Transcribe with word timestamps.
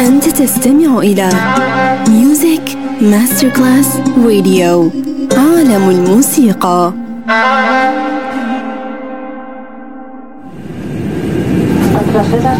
أنت 0.00 0.24
تستمع 0.24 0.98
إلى 0.98 1.28
ميوزك 2.08 2.78
ماستركلاس 3.00 3.96
راديو 4.24 4.90
عالم 5.36 5.90
الموسيقى 5.90 6.92
Contrasedas 11.92 12.58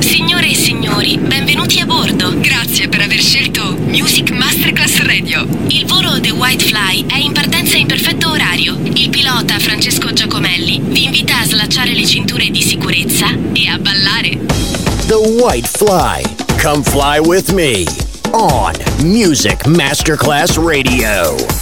Signore 0.00 0.46
e 0.46 0.54
signori, 0.54 1.18
benvenuti 1.18 1.80
a 1.80 1.86
bordo. 1.86 2.32
Grazie 2.38 2.88
per 2.88 3.00
aver 3.00 3.18
scelto 3.18 3.76
Music 3.86 4.30
Masterclass 4.30 5.02
Radio. 5.02 5.46
Il 5.68 5.86
volo 5.86 6.20
The 6.20 6.30
White 6.30 6.64
Fly 6.64 7.06
è 7.06 7.16
in 7.16 7.32
partenza 7.32 7.51
in 7.82 7.88
perfetto 7.88 8.30
orario. 8.30 8.78
Il 8.94 9.10
pilota 9.10 9.58
Francesco 9.58 10.12
Giacomelli 10.12 10.80
vi 10.84 11.04
invita 11.04 11.40
a 11.40 11.44
slacciare 11.44 11.92
le 11.92 12.06
cinture 12.06 12.48
di 12.48 12.62
sicurezza 12.62 13.26
e 13.52 13.68
a 13.68 13.78
ballare. 13.78 14.38
The 15.06 15.14
White 15.14 15.68
Fly. 15.68 16.22
Come 16.62 16.82
fly 16.84 17.18
with 17.18 17.50
me. 17.50 17.84
On 18.30 18.72
Music 19.02 19.66
Masterclass 19.66 20.56
Radio. 20.56 21.61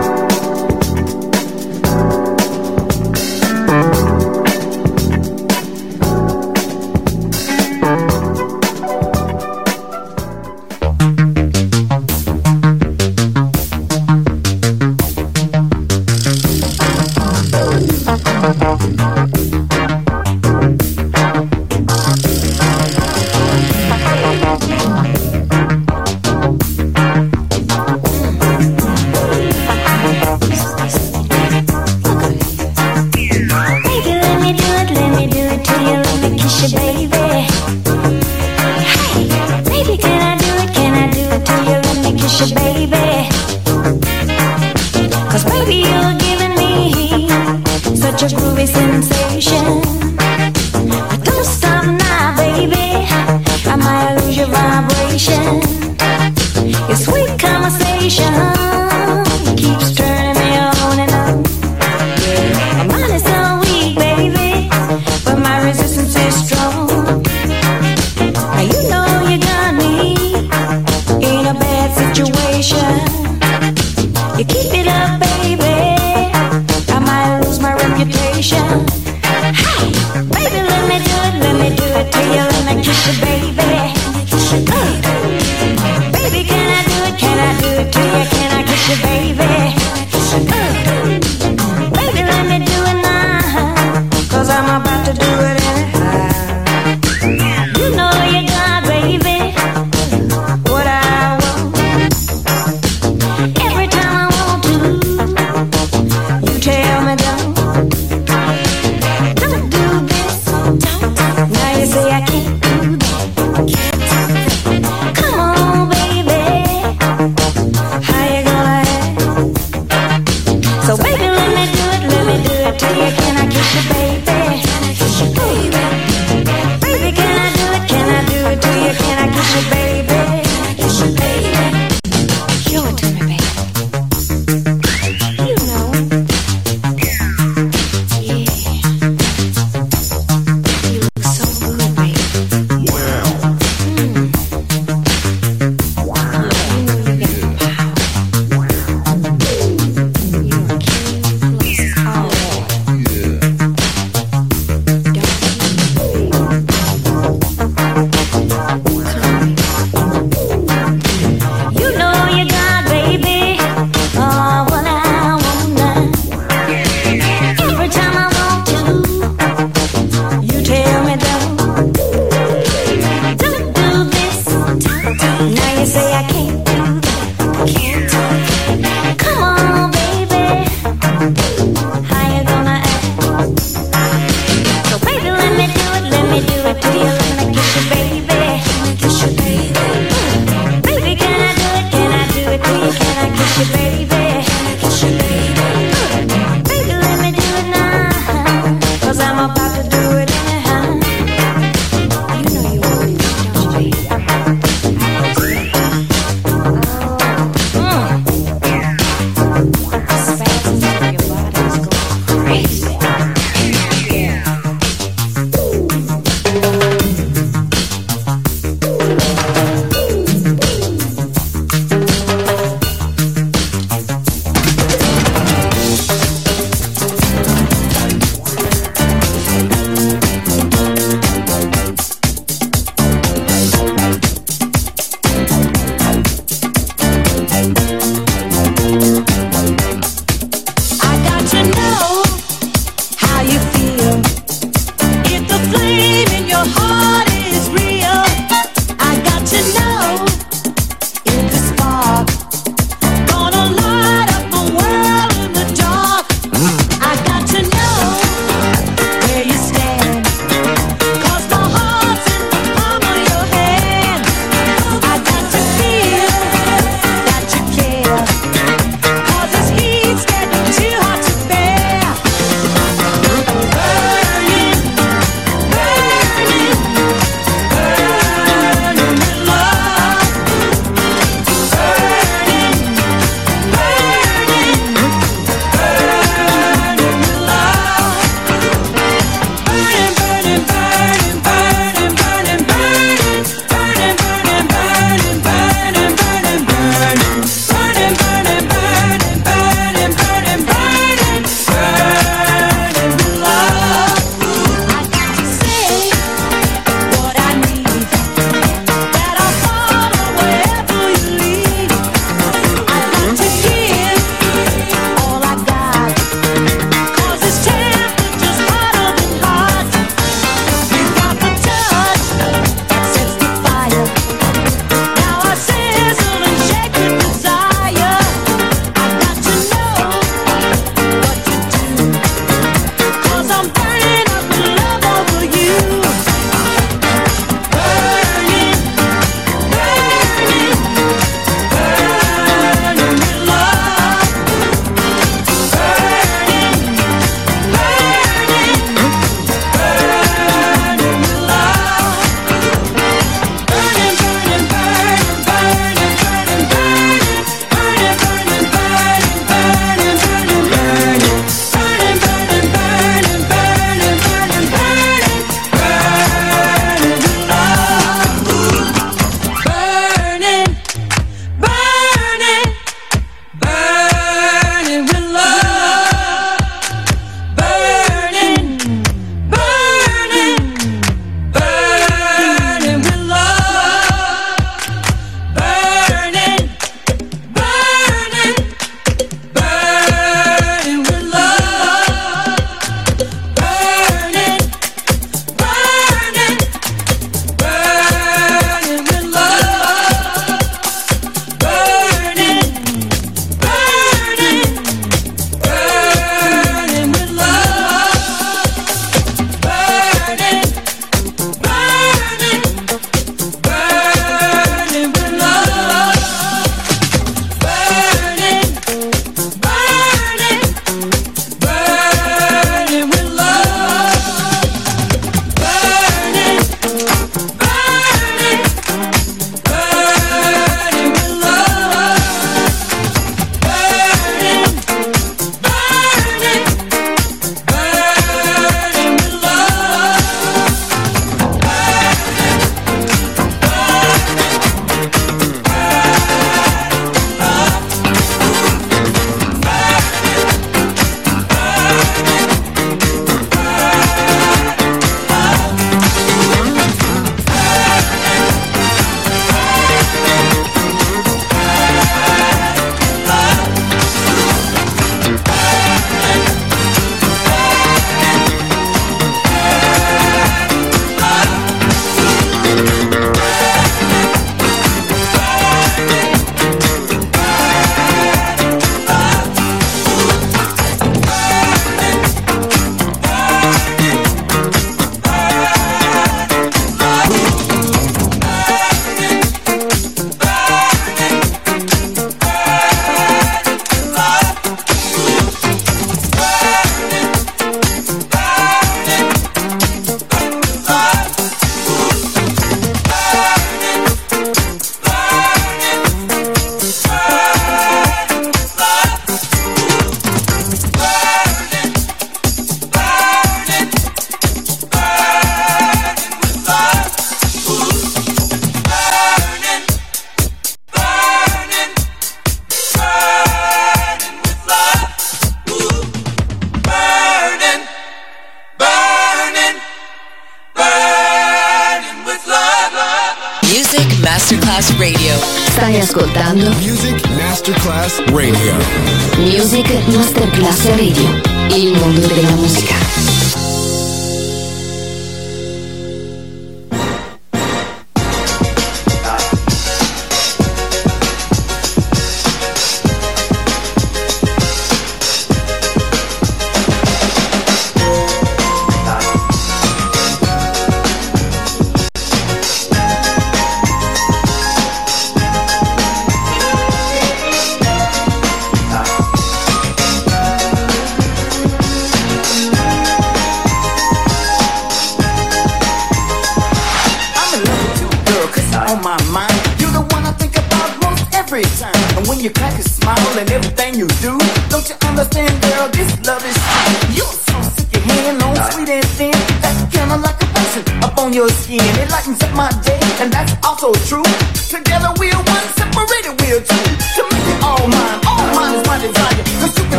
so 593.81 593.91
true. 594.05 594.30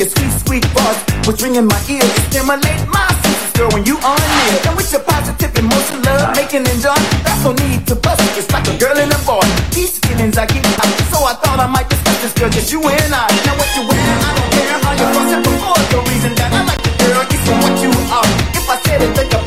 your 0.00 0.08
sweet, 0.08 0.32
sweet 0.48 0.64
voice 0.72 1.00
was 1.28 1.36
ringing 1.44 1.68
my 1.68 1.76
ear. 1.92 2.00
Stimulate 2.32 2.80
my 2.88 3.04
senses, 3.20 3.52
girl, 3.52 3.68
when 3.76 3.84
you 3.84 4.00
on 4.00 4.16
it. 4.16 4.64
And 4.64 4.74
with 4.76 4.88
your 4.88 5.04
positive 5.04 5.52
emotion, 5.60 6.00
love, 6.02 6.32
making 6.34 6.64
and 6.64 6.80
joy, 6.80 6.96
that's 7.20 7.44
no 7.44 7.52
need 7.52 7.84
to 7.86 7.94
bust 8.00 8.20
just 8.32 8.48
It's 8.48 8.50
like 8.50 8.66
a 8.72 8.76
girl 8.80 8.96
and 8.96 9.12
a 9.12 9.20
boy. 9.28 9.44
These 9.76 10.00
feelings 10.00 10.38
I 10.40 10.46
get 10.48 10.64
so 11.12 11.20
I 11.20 11.36
thought 11.36 11.60
I 11.60 11.68
might 11.68 11.88
discuss 11.92 12.16
this 12.24 12.32
girl, 12.32 12.48
just 12.48 12.72
you 12.72 12.80
and 12.80 13.12
I. 13.12 13.28
Now 13.44 13.60
what 13.60 13.68
you 13.76 13.82
wearing, 13.84 14.20
I 14.24 14.30
don't 14.40 14.50
care 14.56 14.78
how 14.80 14.92
you're 14.96 15.12
fussing 15.12 15.42
before. 15.44 15.82
The 15.92 15.98
reason 16.08 16.32
that 16.40 16.48
I 16.48 16.60
like 16.64 16.80
the 16.80 16.92
girl 16.96 17.20
is 17.20 17.42
from 17.44 17.58
what 17.60 17.76
you 17.84 17.92
are. 18.08 18.30
If 18.56 18.66
I 18.72 18.76
said 18.80 19.02
it, 19.04 19.12
think 19.12 19.39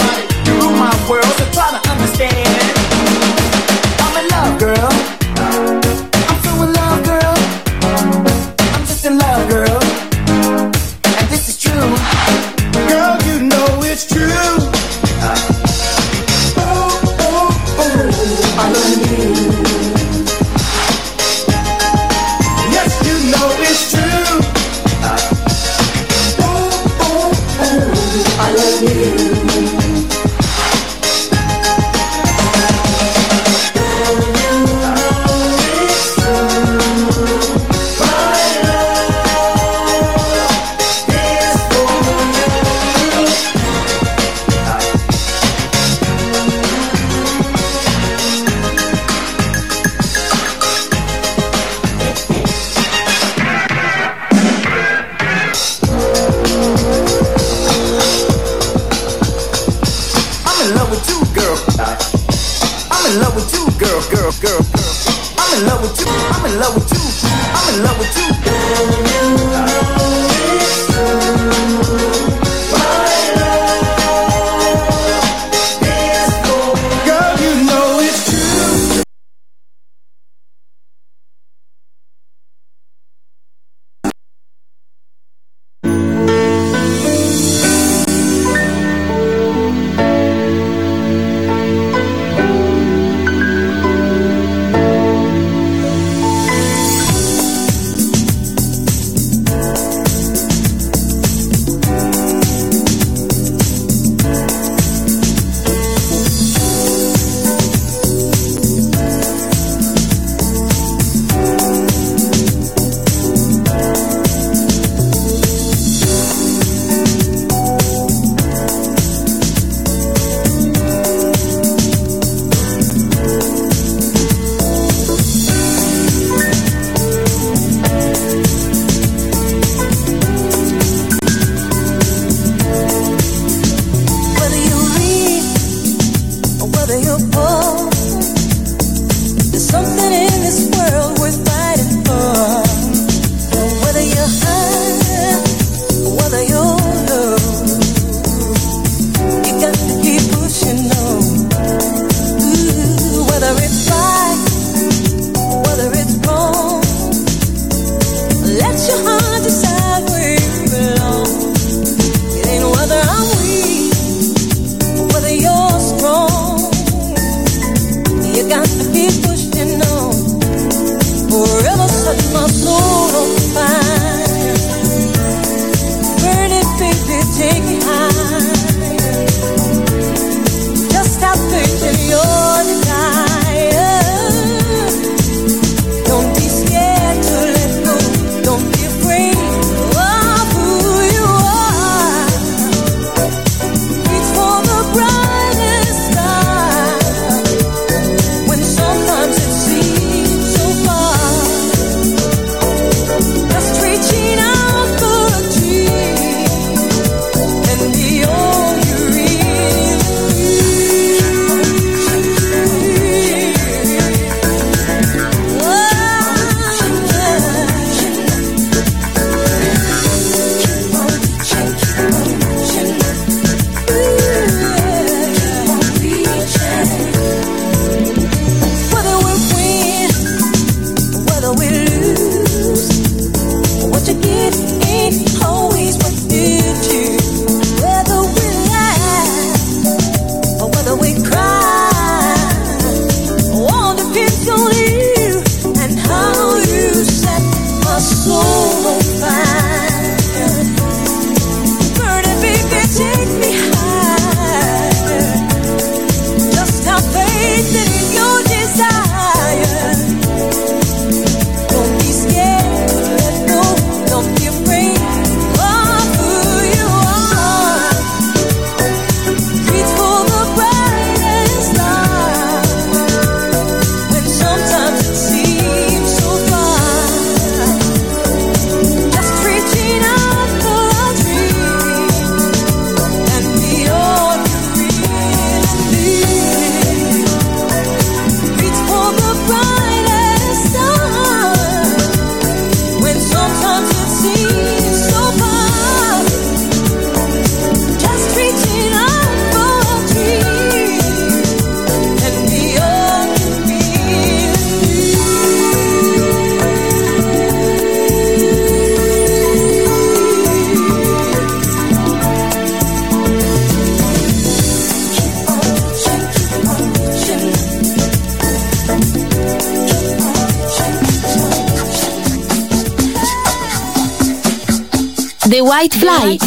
White 325.64 325.98
Fly. 325.98 326.38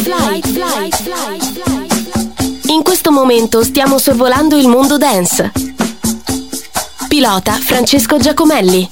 In 2.67 2.83
questo 2.83 3.11
momento 3.11 3.63
stiamo 3.63 3.97
sorvolando 3.97 4.55
il 4.57 4.67
mondo 4.67 4.99
dance. 4.99 5.51
Pilota 7.07 7.53
Francesco 7.53 8.17
Giacomelli. 8.19 8.87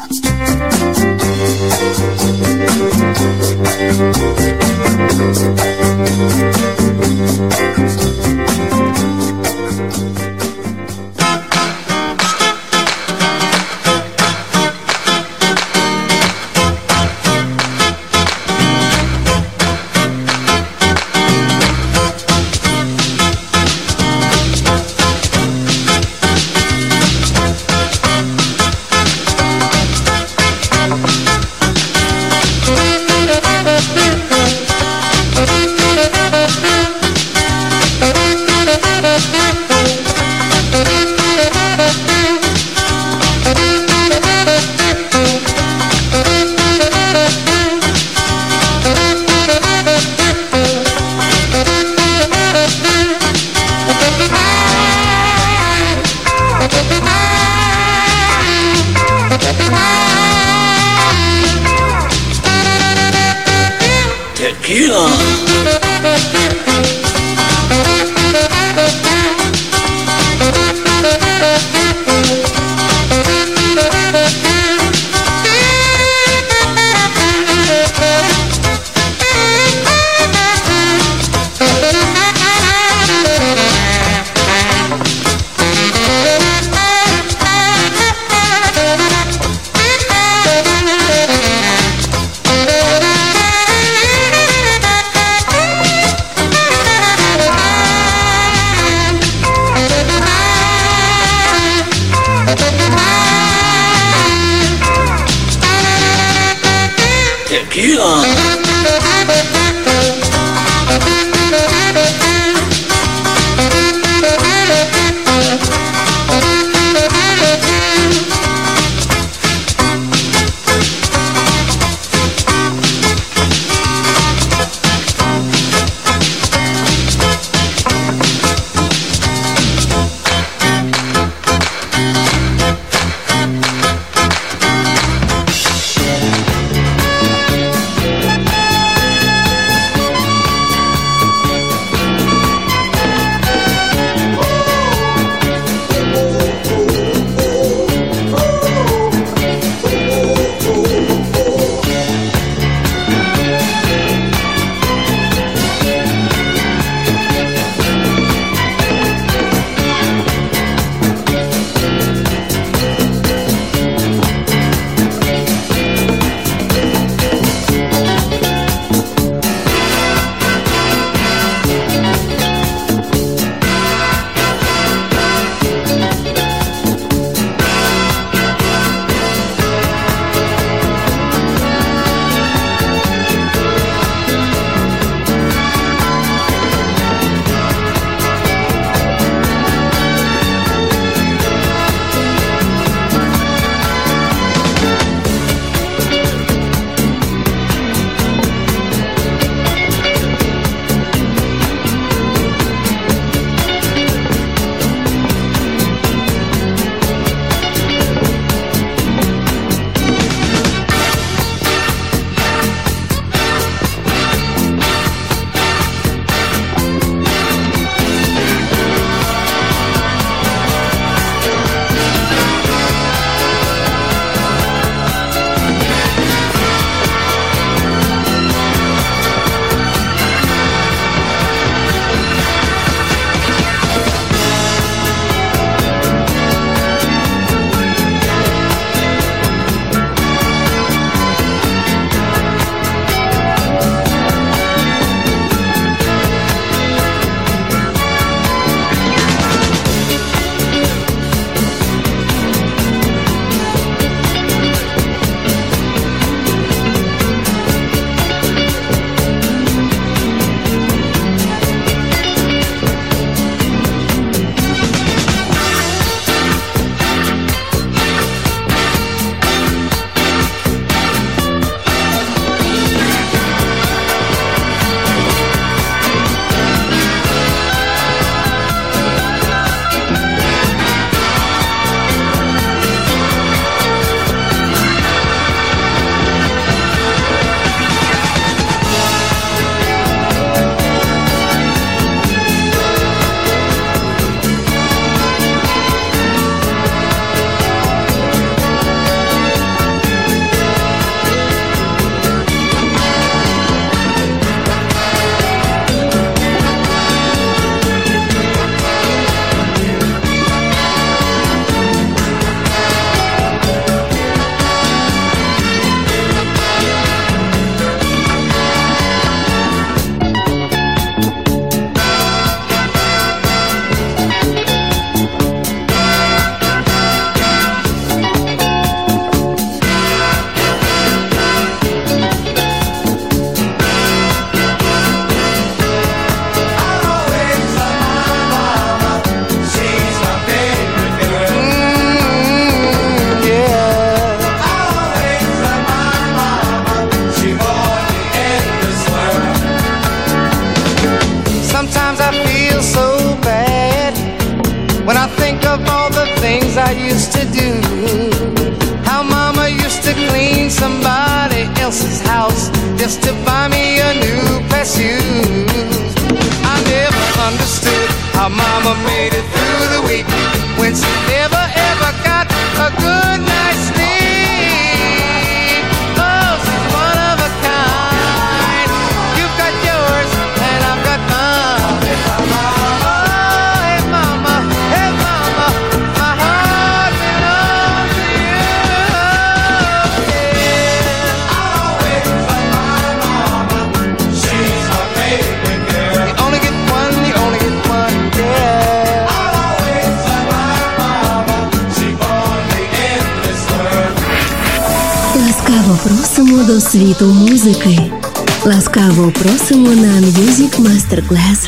Thank 7.58 8.05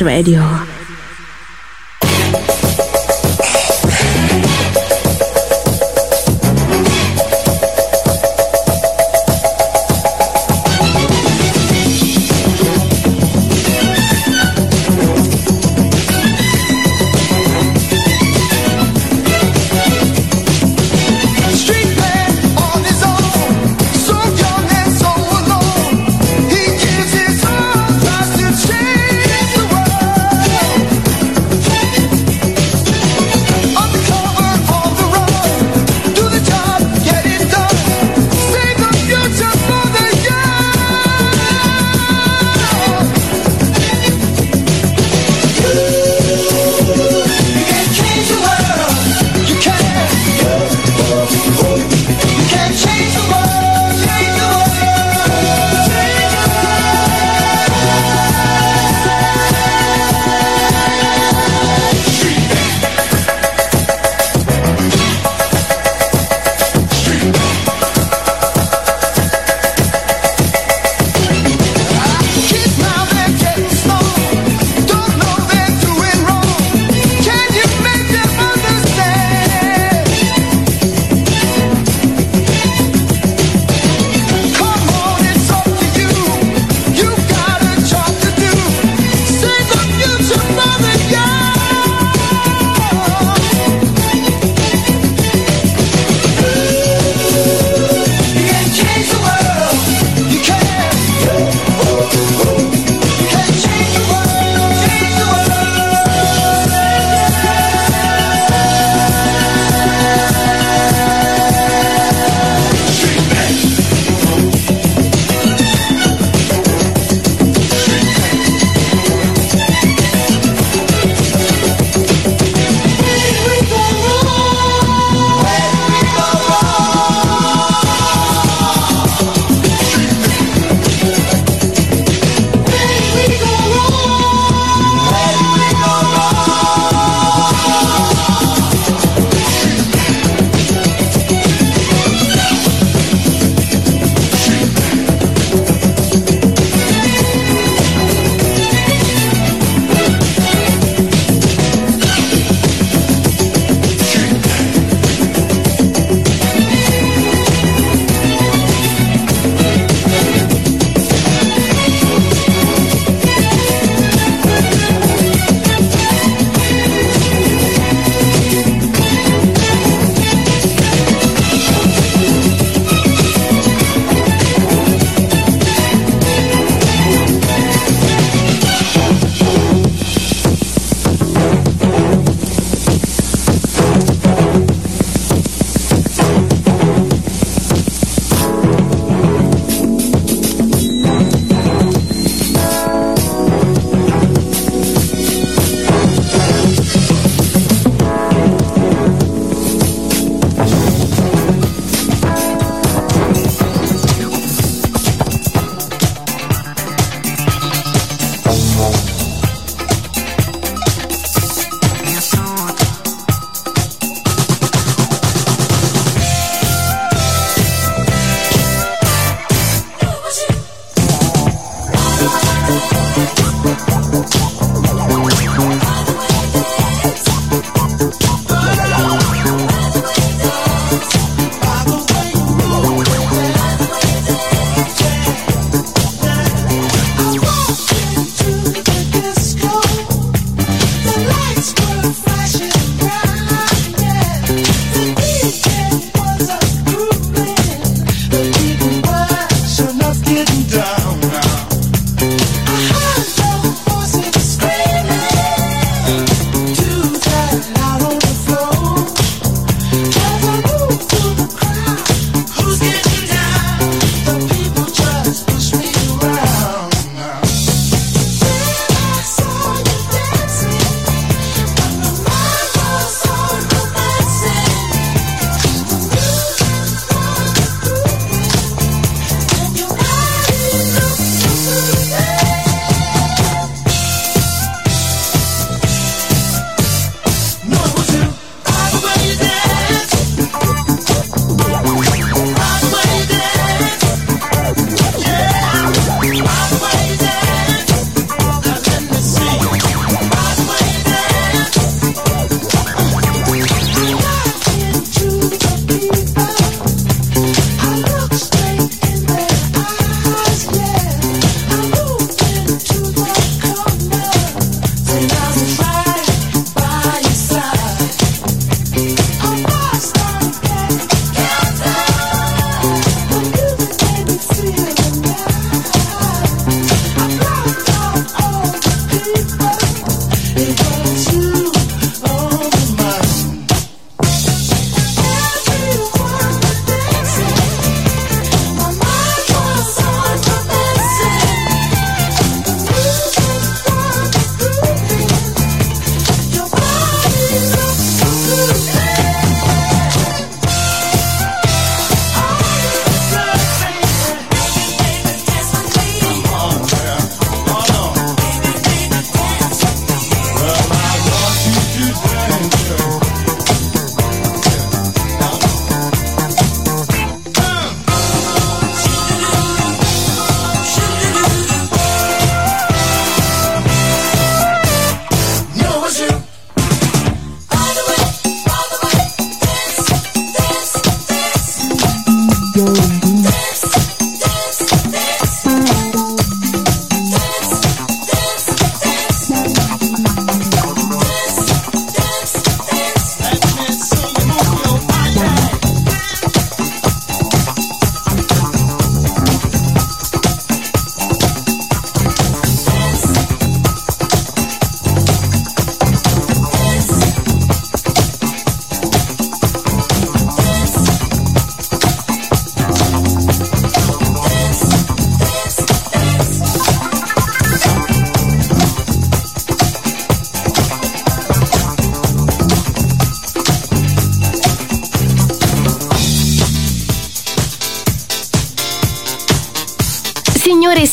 Radio. 0.00 0.77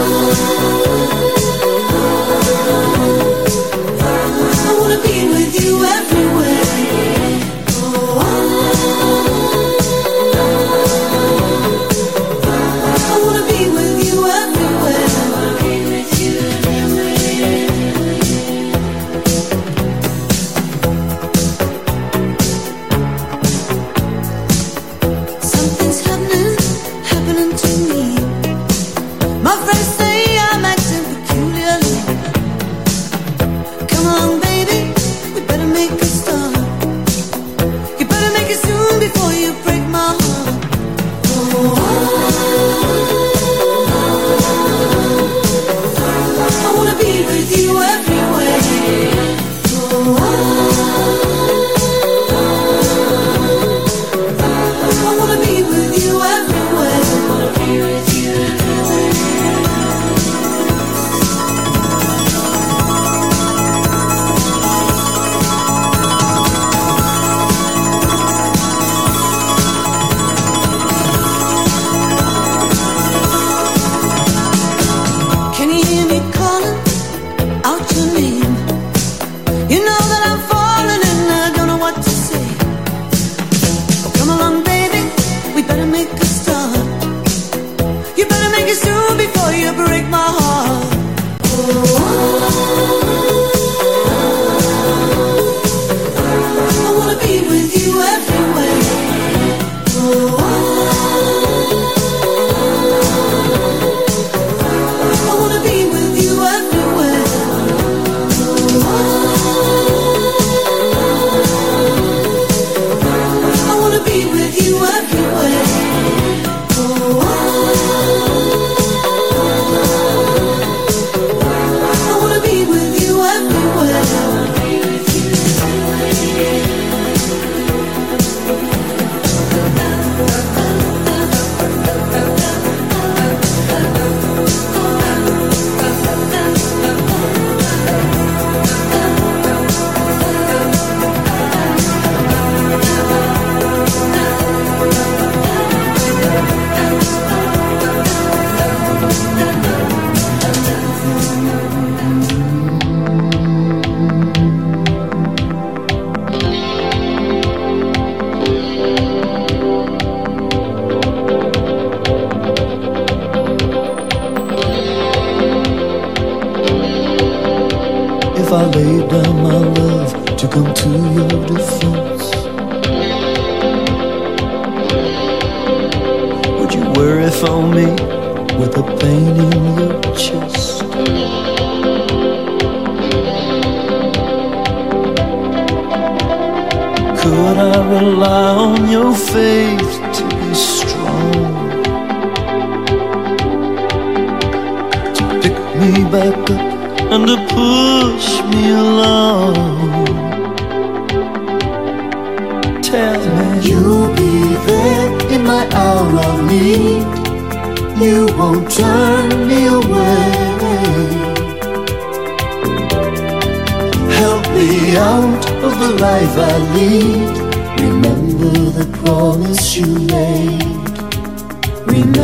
Ooh. 0.00 0.87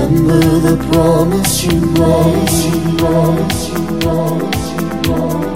Remember 0.05 0.59
the 0.59 0.77
promise 0.93 1.65
you 1.65 1.81
promised, 1.95 2.67
you 2.69 2.97
promised, 2.99 3.69
you 3.71 4.01
promised, 4.01 4.81
you 4.83 5.03
promised. 5.03 5.54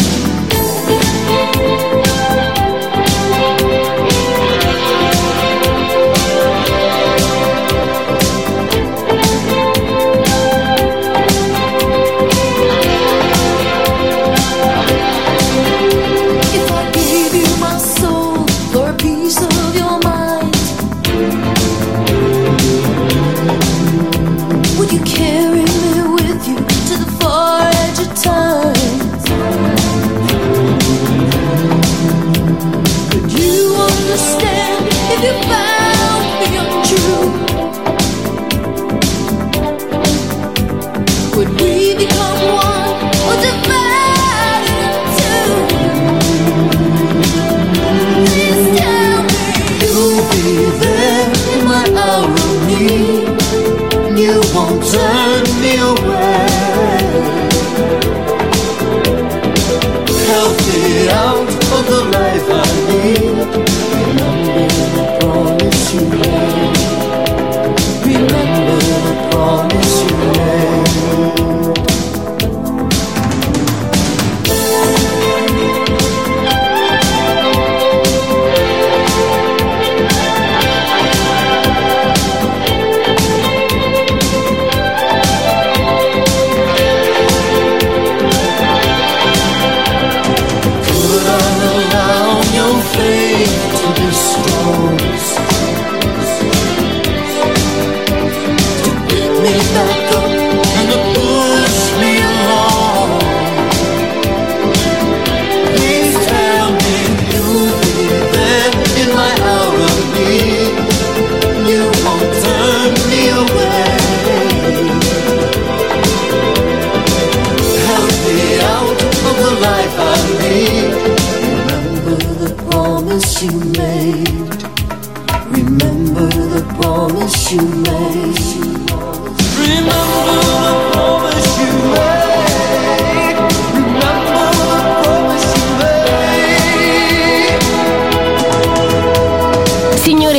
turn 54.69 55.61
me 55.61 55.77
away. 55.77 56.48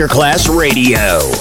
Masterclass 0.00 0.48
Radio. 0.48 1.39